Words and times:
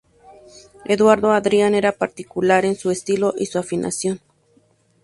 Eduardo 0.85 1.31
Adrián 1.31 1.75
era 1.75 1.91
particular 1.91 2.65
en 2.65 2.75
su 2.75 2.89
estilo 2.89 3.35
y 3.37 3.45
su 3.45 3.59
afinación. 3.59 4.19